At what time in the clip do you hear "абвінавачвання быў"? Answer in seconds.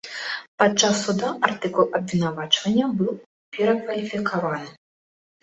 1.99-3.13